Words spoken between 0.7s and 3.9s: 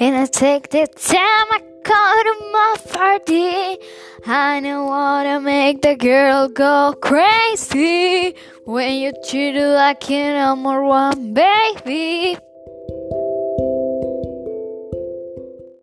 the time I caught to my party.